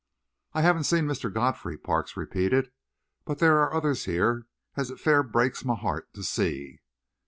"I 0.53 0.63
haven't 0.63 0.85
seen 0.85 1.05
Mr. 1.05 1.31
Godfrey," 1.31 1.77
Parks 1.77 2.17
repeated, 2.17 2.71
"but 3.23 3.37
there's 3.37 3.69
others 3.71 4.05
here 4.05 4.47
as 4.75 4.89
it 4.89 4.99
fair 4.99 5.21
breaks 5.21 5.63
my 5.63 5.75
heart 5.75 6.11
to 6.15 6.23
see." 6.23 6.79